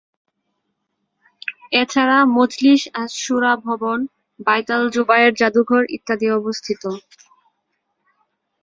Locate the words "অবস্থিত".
6.39-6.83